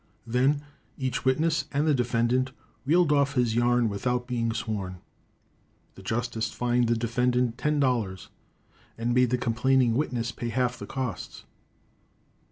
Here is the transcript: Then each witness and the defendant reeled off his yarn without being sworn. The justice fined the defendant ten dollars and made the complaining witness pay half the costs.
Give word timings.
Then 0.25 0.63
each 0.97 1.25
witness 1.25 1.65
and 1.71 1.85
the 1.85 1.93
defendant 1.93 2.53
reeled 2.87 3.11
off 3.11 3.35
his 3.35 3.53
yarn 3.53 3.87
without 3.87 4.25
being 4.25 4.51
sworn. 4.51 4.97
The 5.93 6.01
justice 6.01 6.49
fined 6.51 6.87
the 6.87 6.95
defendant 6.97 7.59
ten 7.59 7.79
dollars 7.79 8.29
and 8.97 9.13
made 9.13 9.29
the 9.29 9.37
complaining 9.37 9.93
witness 9.93 10.31
pay 10.31 10.49
half 10.49 10.79
the 10.79 10.87
costs. 10.87 11.43